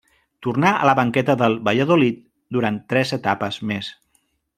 [0.45, 2.17] Tornà a la banqueta del Valladolid
[2.57, 3.93] durant tres etapes més.